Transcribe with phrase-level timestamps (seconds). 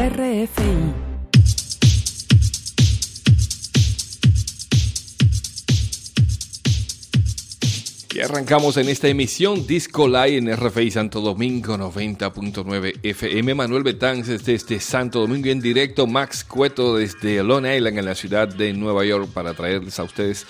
[0.00, 0.94] RFI.
[8.14, 13.54] Y arrancamos en esta emisión Disco Live en RFI Santo Domingo 90.9 FM.
[13.54, 18.48] Manuel Betanz desde Santo Domingo en directo Max Cueto desde Long Island en la ciudad
[18.48, 20.46] de Nueva York para traerles a ustedes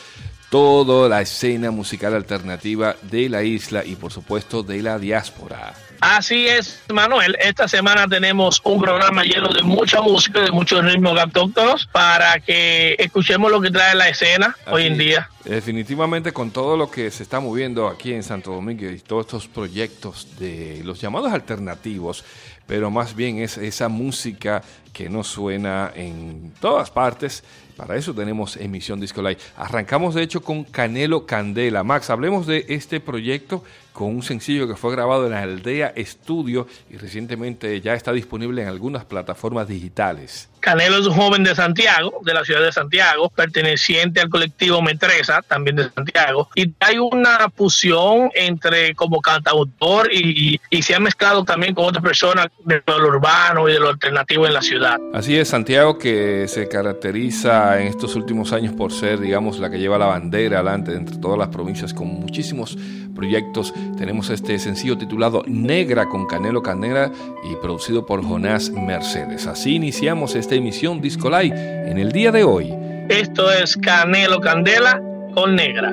[0.49, 5.75] toda la escena musical alternativa de la isla y por supuesto de la diáspora.
[6.01, 7.37] Así es, Manuel.
[7.41, 12.97] Esta semana tenemos un programa lleno de mucha música, de muchos ritmos autóctonos para que
[12.99, 15.29] escuchemos lo que trae la escena hoy en día.
[15.45, 19.47] Definitivamente con todo lo que se está moviendo aquí en Santo Domingo y todos estos
[19.47, 22.25] proyectos de los llamados alternativos,
[22.67, 24.63] pero más bien es esa música
[24.95, 27.45] que no suena en todas partes.
[27.77, 29.39] Para eso tenemos emisión Disco Live.
[29.57, 31.83] Arrancamos de hecho con Canelo Candela.
[31.85, 33.65] Max, hablemos de este proyecto
[34.01, 38.63] con un sencillo que fue grabado en la Aldea Estudio y recientemente ya está disponible
[38.63, 40.50] en algunas plataformas digitales.
[40.61, 45.43] Canelo es un joven de Santiago, de la ciudad de Santiago, perteneciente al colectivo Metresa,
[45.43, 51.45] también de Santiago, y hay una fusión entre como cantautor y, y se ha mezclado
[51.45, 54.99] también con otras personas de lo urbano y de lo alternativo en la ciudad.
[55.15, 59.79] Así es, Santiago que se caracteriza en estos últimos años por ser, digamos, la que
[59.79, 62.77] lleva la bandera adelante entre todas las provincias con muchísimos
[63.15, 63.73] proyectos.
[63.99, 67.11] Tenemos este sencillo titulado Negra con Canelo Canela
[67.45, 69.47] y producido por Jonás Mercedes.
[69.47, 71.55] Así iniciamos esta emisión Disco Live
[71.89, 72.75] en el día de hoy.
[73.09, 75.01] Esto es Canelo Candela
[75.33, 75.93] con Negra.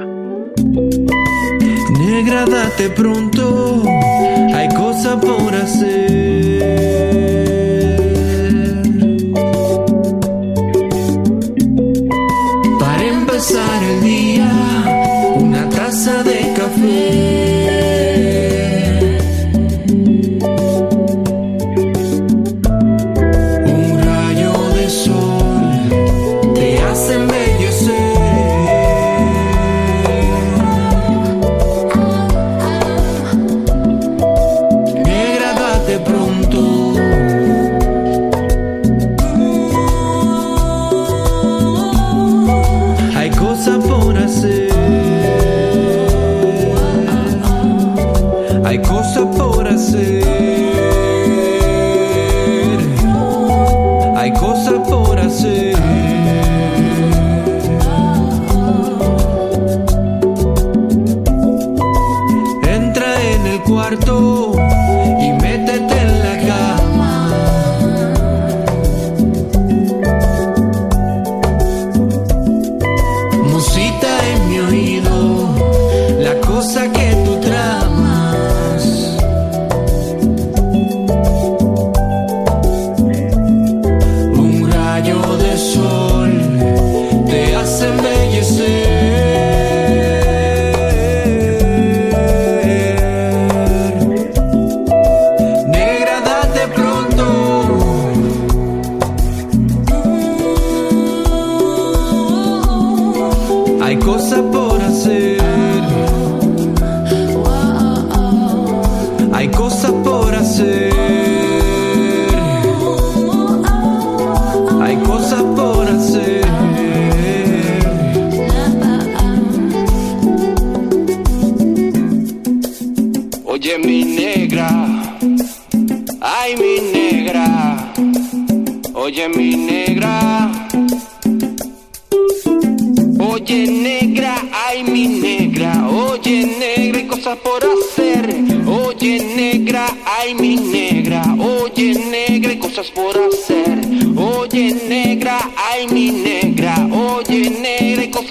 [2.00, 3.84] Negra, date pronto,
[4.56, 7.37] hay cosas por hacer.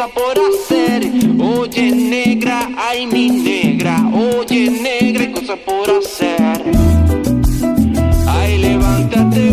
[0.04, 1.10] Por hacer.
[1.40, 6.62] Oye negra, ay mi negra, oye negra, hay cosas por hacer.
[8.26, 9.50] Ay, levántate,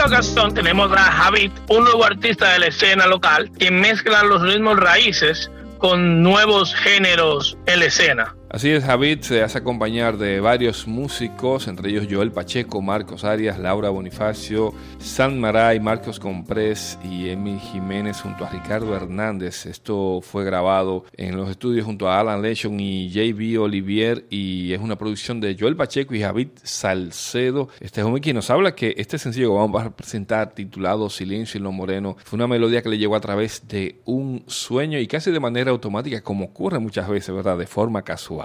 [0.00, 4.40] esta ocasión tenemos a Javid, un nuevo artista de la escena local que mezcla los
[4.40, 8.34] ritmos raíces con nuevos géneros en la escena.
[8.52, 13.60] Así es, Javid se hace acompañar de varios músicos, entre ellos Joel Pacheco, Marcos Arias,
[13.60, 19.66] Laura Bonifacio, San Maray, Marcos Comprés y Emi Jiménez junto a Ricardo Hernández.
[19.66, 24.80] Esto fue grabado en los estudios junto a Alan Lechon y JB Olivier y es
[24.80, 27.68] una producción de Joel Pacheco y Javid Salcedo.
[27.78, 31.62] Este hombre quien nos habla que este sencillo que vamos a presentar titulado Silencio en
[31.62, 35.30] lo Moreno fue una melodía que le llegó a través de un sueño y casi
[35.30, 37.56] de manera automática como ocurre muchas veces, ¿verdad?
[37.56, 38.39] De forma casual.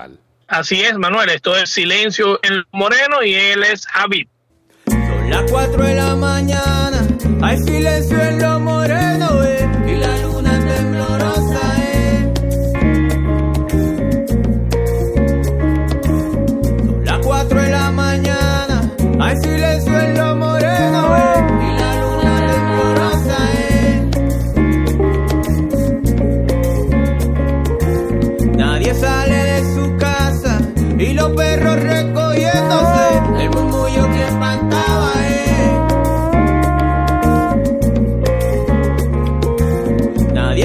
[0.48, 1.30] Así es, Manuel.
[1.30, 4.28] Esto es Silencio en Moreno y él es Javid.
[4.86, 7.08] Son las 4 de la mañana,
[7.42, 9.45] hay silencio en lo moreno,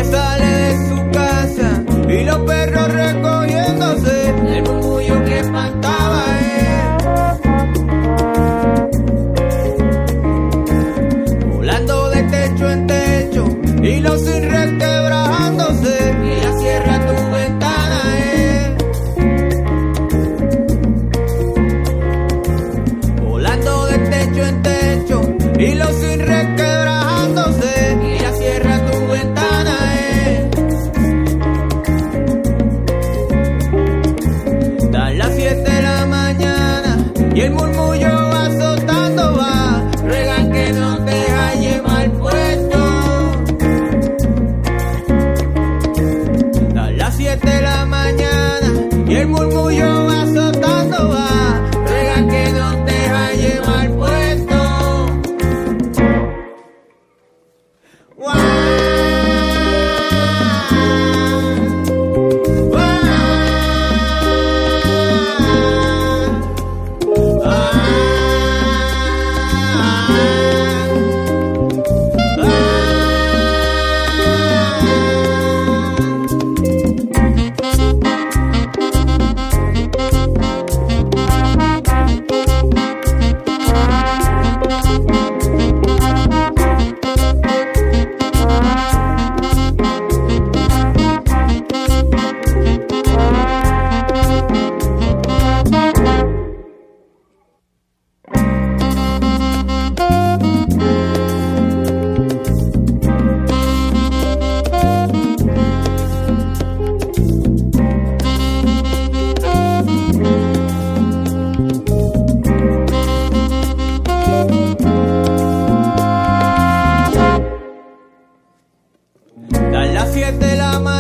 [0.01, 0.50] If I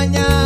[0.00, 0.39] mañana,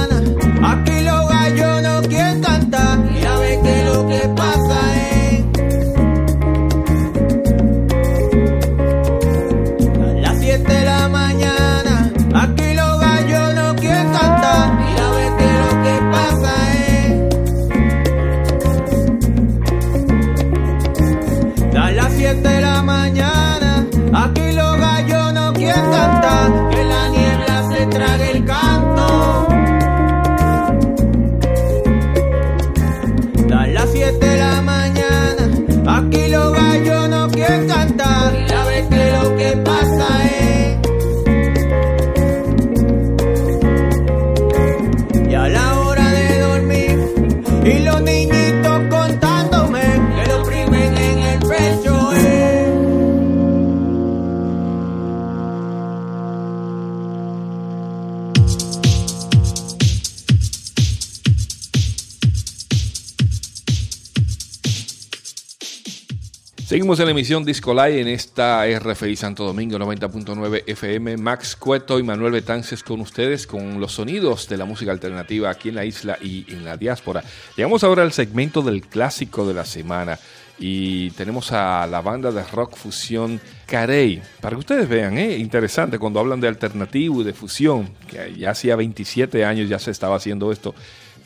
[66.85, 71.17] Seguimos en la emisión Disco Live en esta RFI Santo Domingo 90.9 FM.
[71.17, 75.71] Max Cueto y Manuel Betances con ustedes con los sonidos de la música alternativa aquí
[75.71, 77.25] en la isla y en la diáspora.
[77.57, 80.19] Llegamos ahora al segmento del clásico de la semana
[80.59, 84.21] y tenemos a la banda de rock fusión Carey.
[84.43, 85.39] Para que ustedes vean, ¿eh?
[85.39, 89.91] interesante cuando hablan de alternativo y de fusión, que ya hacía 27 años ya se
[89.91, 90.75] estaba haciendo esto.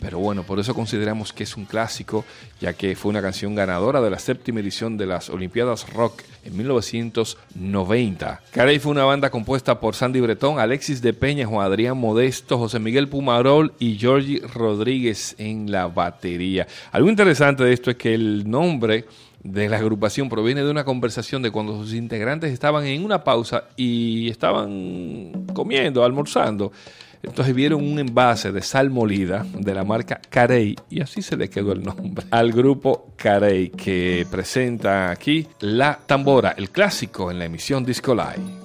[0.01, 2.25] Pero bueno, por eso consideramos que es un clásico,
[2.61, 6.57] ya que fue una canción ganadora de la séptima edición de las Olimpiadas Rock en
[6.57, 8.41] 1990.
[8.53, 12.79] Carey fue una banda compuesta por Sandy Bretón, Alexis de Peña, Juan Adrián Modesto, José
[12.79, 16.67] Miguel Pumarol y Georgie Rodríguez en la batería.
[16.93, 19.05] Algo interesante de esto es que el nombre
[19.43, 23.65] de la agrupación proviene de una conversación de cuando sus integrantes estaban en una pausa
[23.77, 26.73] y estaban comiendo, almorzando.
[27.23, 31.49] Entonces vieron un envase de sal molida de la marca Carey y así se le
[31.51, 37.47] quedó el nombre al grupo Carey que presenta aquí La Tambora, el clásico en la
[37.47, 38.58] emisión Disco Live.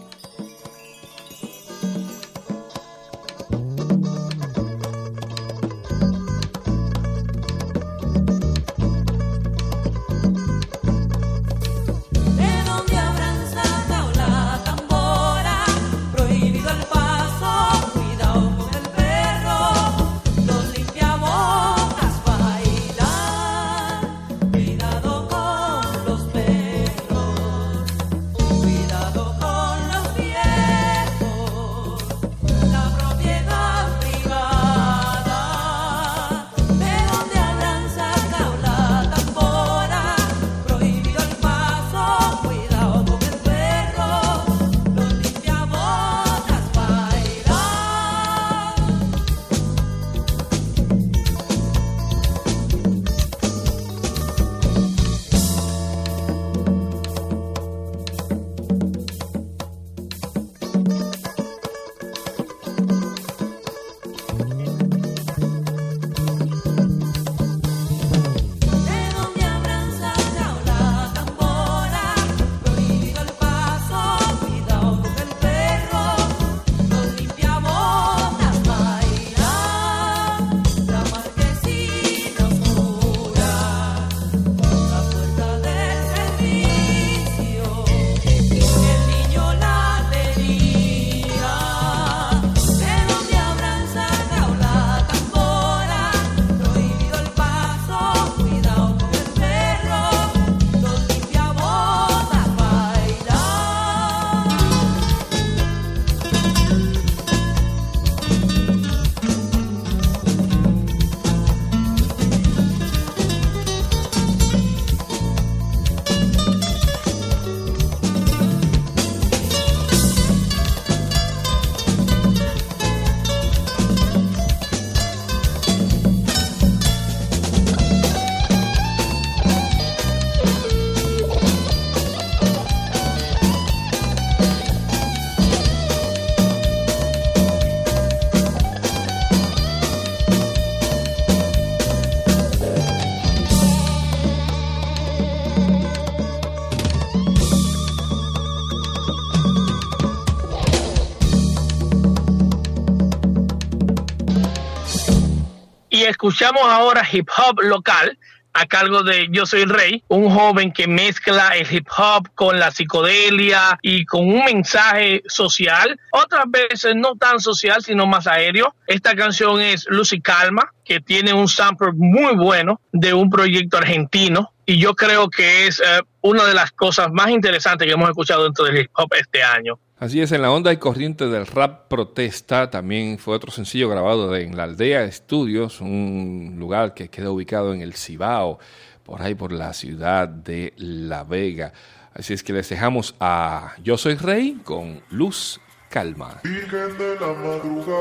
[156.09, 158.17] Escuchamos ahora hip hop local
[158.53, 162.71] a cargo de Yo Soy Rey, un joven que mezcla el hip hop con la
[162.71, 168.75] psicodelia y con un mensaje social, otras veces no tan social, sino más aéreo.
[168.85, 174.53] Esta canción es Lucy Calma, que tiene un sample muy bueno de un proyecto argentino
[174.65, 178.43] y yo creo que es eh, una de las cosas más interesantes que hemos escuchado
[178.43, 179.79] dentro del hip hop este año.
[180.03, 184.35] Así es, en la onda y corriente del rap protesta también fue otro sencillo grabado
[184.35, 188.59] en la Aldea Estudios, un lugar que queda ubicado en el Cibao,
[189.03, 191.71] por ahí por la ciudad de La Vega.
[192.13, 196.41] Así es que les dejamos a Yo Soy Rey con Luz Calma.
[196.43, 197.93] Virgen de la madrugada,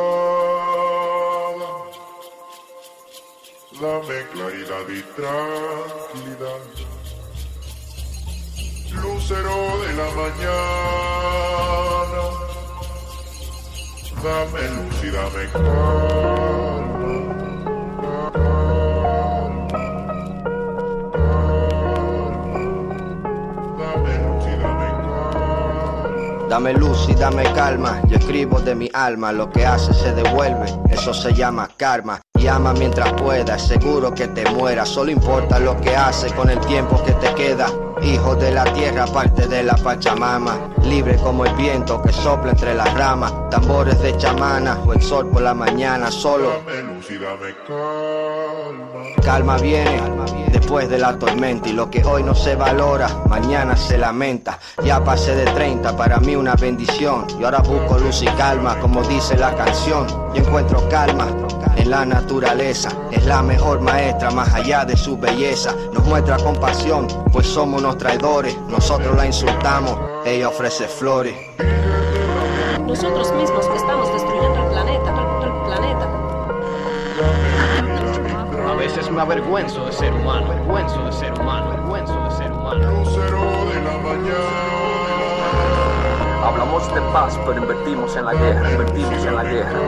[3.81, 6.63] dame claridad y tranquilidad.
[8.91, 11.82] Lucero de la mañana
[14.23, 15.49] Dame luz y dame
[26.49, 30.67] Dame luz y dame calma, yo escribo de mi alma, lo que hace se devuelve,
[30.91, 32.21] eso se llama karma.
[32.43, 37.01] Llama mientras puedas, seguro que te mueras, solo importa lo que hace con el tiempo
[37.05, 37.67] que te queda.
[38.03, 40.75] Hijo de la tierra, parte de la Pachamama.
[40.83, 43.33] Libre como el viento que sopla entre las ramas.
[43.49, 46.11] Tambores de chamana o el sol por la mañana.
[46.11, 46.51] Solo
[47.69, 49.23] calma.
[49.25, 50.03] calma viene
[50.49, 51.69] después de la tormenta.
[51.69, 54.59] Y lo que hoy no se valora, mañana se lamenta.
[54.83, 57.25] Ya pasé de 30, para mí una bendición.
[57.39, 60.09] Y ahora busco luz y calma, como dice la canción.
[60.35, 61.29] Y encuentro calma
[61.77, 62.32] en la naturaleza.
[63.11, 65.75] Es la mejor maestra, más allá de su belleza.
[65.93, 68.57] Nos muestra compasión, pues somos unos traidores.
[68.69, 71.35] Nosotros la insultamos, ella ofrece flores.
[72.87, 76.09] Nosotros mismos estamos destruyendo el planeta, el, el planeta.
[78.67, 82.91] A veces me avergüenzo de ser humano, avergüenzo de ser humano, avergüenzo de ser humano.
[82.93, 84.82] Lucero de la mañana.
[86.43, 89.79] Hablamos de paz, pero invertimos en la guerra, invertimos en la guerra.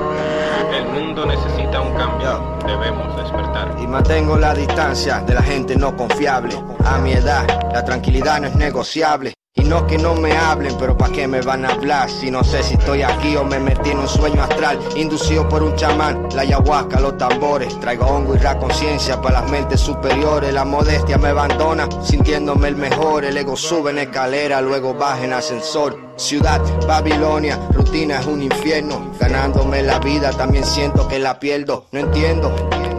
[0.72, 2.58] El mundo necesita un cambio.
[2.64, 3.74] Debemos despertar.
[3.80, 6.54] Y mantengo la distancia de la gente no confiable.
[6.84, 9.34] A mi edad, la tranquilidad no es negociable.
[9.56, 12.10] Y no que no me hablen, pero ¿pa' qué me van a hablar?
[12.10, 15.62] Si no sé si estoy aquí o me metí en un sueño astral Inducido por
[15.62, 20.52] un chamán, la ayahuasca, los tambores Traigo hongo y la conciencia para las mentes superiores
[20.52, 25.32] La modestia me abandona, sintiéndome el mejor El ego sube en escalera, luego baja en
[25.32, 29.12] ascensor Ciudad, Babilonia, rutina es un infierno.
[29.18, 31.86] Ganándome la vida, también siento que la pierdo.
[31.92, 32.54] No entiendo,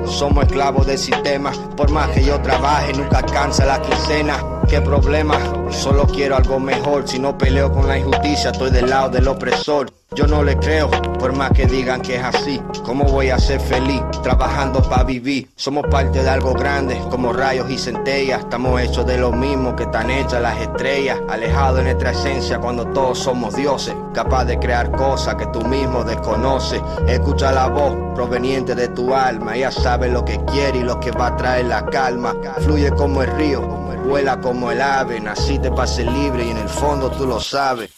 [0.06, 1.52] somos esclavos del sistema.
[1.78, 5.38] Por más que yo trabaje, nunca alcanza la quincena ¿Qué problema?
[5.70, 7.08] Solo quiero algo mejor.
[7.08, 9.92] Si no peleo con la injusticia, estoy del lado del opresor.
[10.16, 12.62] Yo no le creo, por más que digan que es así.
[12.84, 15.50] ¿Cómo voy a ser feliz trabajando para vivir?
[15.56, 18.42] Somos parte de algo grande, como rayos y centellas.
[18.42, 21.20] Estamos hechos de lo mismo que están hechas las estrellas.
[21.30, 23.94] Alejados de nuestra esencia cuando todos somos dioses.
[24.14, 26.82] Capaz de crear cosas que tú mismo desconoces.
[27.08, 29.56] Escucha la voz proveniente de tu alma.
[29.56, 32.36] Ella sabe lo que quiere y lo que va a traer la calma.
[32.60, 33.62] Fluye como el río,
[34.06, 35.20] vuela como el ave.
[35.20, 37.92] Naciste para ser libre y en el fondo tú lo sabes.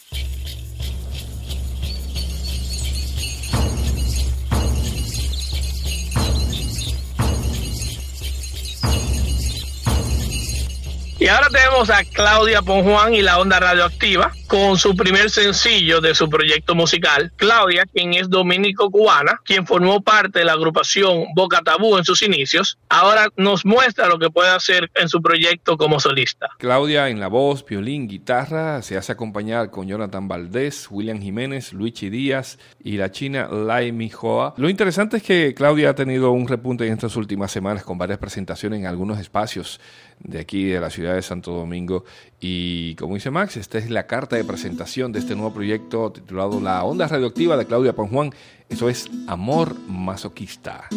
[11.20, 16.14] Y ahora tenemos a Claudia Ponjuan y la Onda Radioactiva con su primer sencillo de
[16.14, 17.32] su proyecto musical.
[17.34, 22.78] Claudia, quien es dominico-cubana, quien formó parte de la agrupación Boca Tabú en sus inicios,
[22.88, 26.50] ahora nos muestra lo que puede hacer en su proyecto como solista.
[26.58, 32.10] Claudia en la voz, violín, guitarra, se hace acompañar con Jonathan Valdés, William Jiménez, Luigi
[32.10, 34.54] Díaz y la china Lai Mijoa.
[34.56, 38.20] Lo interesante es que Claudia ha tenido un repunte en estas últimas semanas con varias
[38.20, 39.80] presentaciones en algunos espacios
[40.20, 42.04] de aquí de la ciudad de Santo Domingo
[42.40, 46.60] y como dice Max, esta es la carta de presentación de este nuevo proyecto titulado
[46.60, 48.32] La Onda Radioactiva de Claudia Panjuan.
[48.68, 50.88] Eso es Amor Masoquista.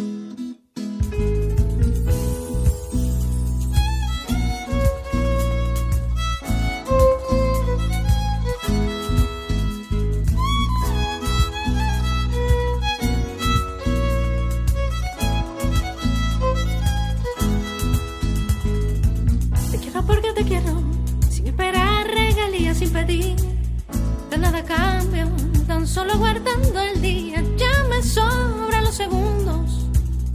[24.64, 25.28] Cambio,
[25.66, 27.42] tan solo guardando el día.
[27.56, 29.86] Ya me sobran los segundos,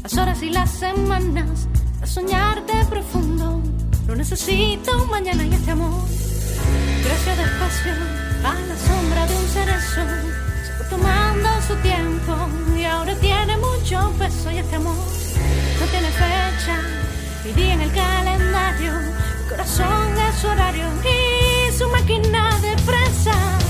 [0.03, 1.67] las horas y las semanas,
[2.01, 3.61] a soñarte profundo.
[4.07, 6.01] Lo necesito mañana y este amor
[7.03, 7.93] crece despacio
[8.43, 10.01] a la sombra de un cerezo.
[10.65, 12.33] Se fue tomando su tiempo
[12.77, 16.79] y ahora tiene mucho peso y este amor no tiene fecha
[17.43, 18.93] ni día en el calendario.
[18.93, 23.66] Mi corazón es su horario y su máquina de presa.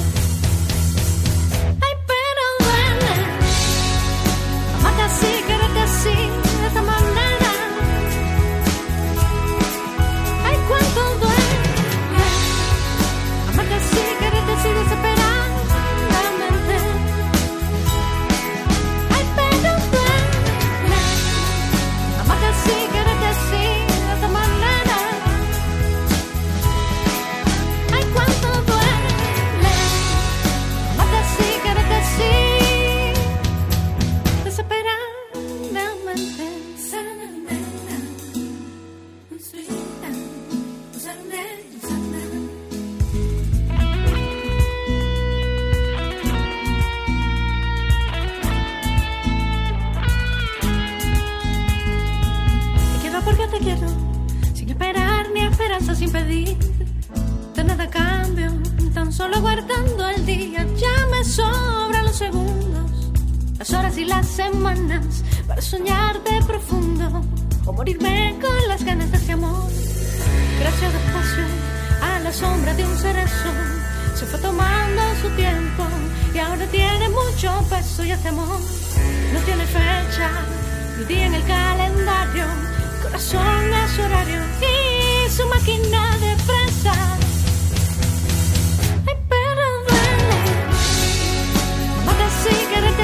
[54.67, 56.57] Sin esperar ni esperanza, sin pedir
[57.55, 58.51] de nada cambio,
[58.93, 60.65] tan solo guardando el día.
[60.75, 62.91] Ya me sobran los segundos,
[63.57, 67.21] las horas y las semanas para soñarte profundo
[67.65, 69.69] o morirme con las ganas de ese amor.
[70.59, 71.45] Gracias despacio
[72.01, 73.51] a la sombra de un cerezo.
[74.15, 75.83] Se fue tomando su tiempo
[76.33, 78.59] y ahora tiene mucho peso y este amor
[79.33, 80.29] no tiene fecha
[80.97, 82.76] ni día en el calendario.
[83.07, 86.93] Corazón a su horario y su máquina de presa.
[89.07, 90.35] Ay, pero duele.
[92.01, 93.03] Amarte así, quererte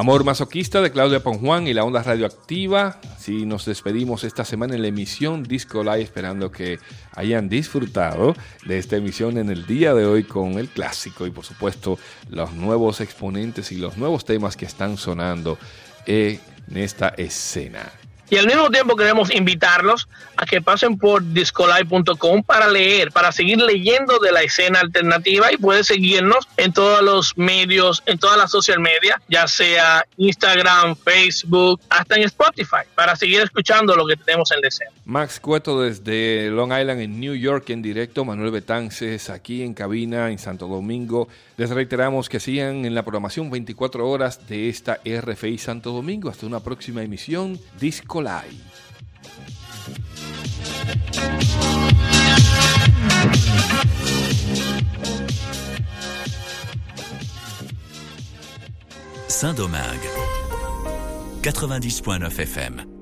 [0.00, 2.98] Amor masoquista de Claudia Ponjuan y la onda radioactiva.
[3.18, 6.78] Si nos despedimos esta semana en la emisión Disco Live, esperando que
[7.12, 8.34] hayan disfrutado
[8.64, 11.98] de esta emisión en el día de hoy con el clásico y por supuesto
[12.30, 15.58] los nuevos exponentes y los nuevos temas que están sonando
[16.06, 16.40] en
[16.74, 17.92] esta escena.
[18.30, 23.58] Y al mismo tiempo queremos invitarlos a que pasen por discolive.com para leer, para seguir
[23.58, 28.52] leyendo de la escena alternativa y puedes seguirnos en todos los medios, en todas las
[28.52, 34.52] social media, ya sea Instagram, Facebook, hasta en Spotify, para seguir escuchando lo que tenemos
[34.52, 34.92] en la escena.
[35.04, 40.30] Max Cueto desde Long Island en New York en directo, Manuel Betances aquí en cabina
[40.30, 41.28] en Santo Domingo.
[41.56, 46.30] Les reiteramos que sigan en la programación 24 horas de esta RFI Santo Domingo.
[46.30, 48.54] Hasta una próxima emisión Disco Live.
[59.28, 60.08] Saint-Domingue.
[61.42, 62.99] 90.9 FM.